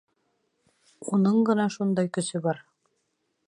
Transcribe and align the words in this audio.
Уның 1.17 1.37
ғына 1.51 1.67
шундай 1.77 2.13
көсө 2.19 2.45
бар. 2.49 2.65